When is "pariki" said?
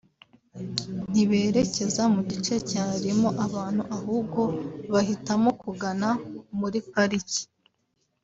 6.91-7.41